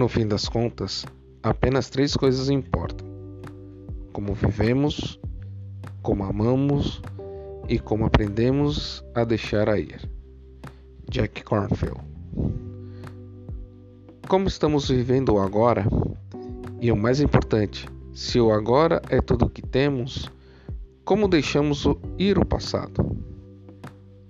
No 0.00 0.08
fim 0.08 0.26
das 0.26 0.48
contas, 0.48 1.04
apenas 1.42 1.90
três 1.90 2.16
coisas 2.16 2.48
importam: 2.48 3.06
como 4.14 4.32
vivemos, 4.32 5.20
como 6.00 6.24
amamos 6.24 7.02
e 7.68 7.78
como 7.78 8.06
aprendemos 8.06 9.04
a 9.14 9.24
deixar 9.24 9.68
a 9.68 9.78
ir. 9.78 10.00
Jack 11.10 11.44
Cornfield. 11.44 12.00
Como 14.26 14.48
estamos 14.48 14.88
vivendo 14.88 15.34
o 15.34 15.38
agora? 15.38 15.84
E 16.80 16.90
o 16.90 16.96
mais 16.96 17.20
importante, 17.20 17.86
se 18.14 18.40
o 18.40 18.50
agora 18.50 19.02
é 19.10 19.20
tudo 19.20 19.44
o 19.44 19.50
que 19.50 19.60
temos, 19.60 20.32
como 21.04 21.28
deixamos 21.28 21.84
ir 22.16 22.38
o 22.38 22.46
passado? 22.46 23.22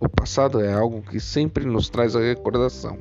O 0.01 0.09
passado 0.09 0.61
é 0.61 0.73
algo 0.73 1.01
que 1.01 1.21
sempre 1.21 1.65
nos 1.65 1.89
traz 1.89 2.17
a 2.17 2.21
recordação. 2.21 2.99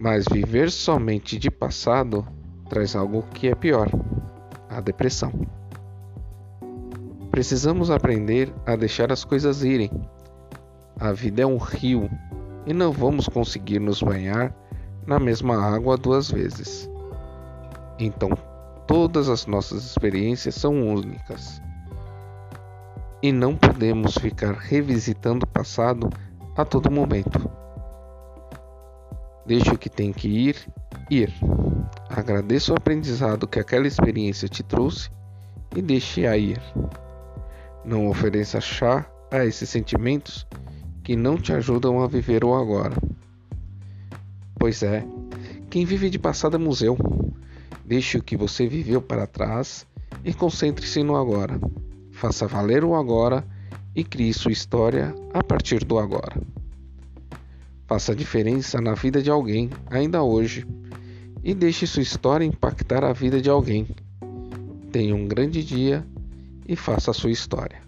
Mas 0.00 0.26
viver 0.30 0.70
somente 0.70 1.36
de 1.36 1.50
passado 1.50 2.24
traz 2.68 2.94
algo 2.94 3.24
que 3.34 3.48
é 3.48 3.54
pior: 3.54 3.90
a 4.70 4.80
depressão. 4.80 5.32
Precisamos 7.32 7.90
aprender 7.90 8.52
a 8.64 8.76
deixar 8.76 9.12
as 9.12 9.24
coisas 9.24 9.64
irem. 9.64 9.90
A 11.00 11.12
vida 11.12 11.42
é 11.42 11.46
um 11.46 11.58
rio 11.58 12.08
e 12.64 12.72
não 12.72 12.92
vamos 12.92 13.28
conseguir 13.28 13.80
nos 13.80 14.00
banhar 14.00 14.54
na 15.04 15.18
mesma 15.18 15.56
água 15.56 15.96
duas 15.96 16.30
vezes. 16.30 16.88
Então, 17.98 18.30
todas 18.86 19.28
as 19.28 19.46
nossas 19.46 19.84
experiências 19.84 20.54
são 20.54 20.86
únicas 20.86 21.60
e 23.22 23.32
não 23.32 23.56
podemos 23.56 24.14
ficar 24.14 24.52
revisitando 24.52 25.44
o 25.44 25.48
passado 25.48 26.08
a 26.56 26.64
todo 26.64 26.90
momento. 26.90 27.50
Deixe 29.48 29.70
o 29.70 29.78
que 29.78 29.88
tem 29.88 30.12
que 30.12 30.28
ir, 30.28 30.56
ir. 31.10 31.32
Agradeça 32.10 32.70
o 32.70 32.76
aprendizado 32.76 33.48
que 33.48 33.58
aquela 33.58 33.86
experiência 33.86 34.46
te 34.46 34.62
trouxe 34.62 35.08
e 35.74 35.80
deixe-a 35.80 36.36
ir. 36.36 36.60
Não 37.82 38.08
ofereça 38.08 38.60
chá 38.60 39.10
a 39.30 39.46
esses 39.46 39.70
sentimentos 39.70 40.46
que 41.02 41.16
não 41.16 41.38
te 41.38 41.54
ajudam 41.54 42.02
a 42.02 42.06
viver 42.06 42.44
o 42.44 42.54
agora. 42.54 42.94
Pois 44.58 44.82
é, 44.82 45.02
quem 45.70 45.86
vive 45.86 46.10
de 46.10 46.18
passado 46.18 46.56
é 46.56 46.58
museu. 46.58 46.98
Deixe 47.86 48.18
o 48.18 48.22
que 48.22 48.36
você 48.36 48.68
viveu 48.68 49.00
para 49.00 49.26
trás 49.26 49.86
e 50.26 50.34
concentre-se 50.34 51.02
no 51.02 51.16
agora. 51.16 51.58
Faça 52.12 52.46
valer 52.46 52.84
o 52.84 52.94
agora 52.94 53.42
e 53.96 54.04
crie 54.04 54.34
sua 54.34 54.52
história 54.52 55.14
a 55.32 55.42
partir 55.42 55.86
do 55.86 55.98
agora. 55.98 56.38
Faça 57.88 58.14
diferença 58.14 58.82
na 58.82 58.92
vida 58.92 59.22
de 59.22 59.30
alguém 59.30 59.70
ainda 59.90 60.22
hoje 60.22 60.66
e 61.42 61.54
deixe 61.54 61.86
sua 61.86 62.02
história 62.02 62.44
impactar 62.44 63.02
a 63.02 63.14
vida 63.14 63.40
de 63.40 63.48
alguém. 63.48 63.88
Tenha 64.92 65.14
um 65.14 65.26
grande 65.26 65.64
dia 65.64 66.06
e 66.66 66.76
faça 66.76 67.12
a 67.12 67.14
sua 67.14 67.30
história. 67.30 67.87